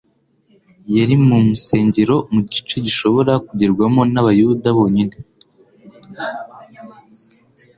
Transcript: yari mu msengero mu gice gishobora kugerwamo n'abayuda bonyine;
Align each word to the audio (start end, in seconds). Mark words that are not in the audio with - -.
yari 0.97 1.15
mu 1.27 1.37
msengero 1.49 2.15
mu 2.33 2.39
gice 2.51 2.75
gishobora 2.85 3.33
kugerwamo 3.47 4.01
n'abayuda 4.11 4.69
bonyine; 4.77 5.15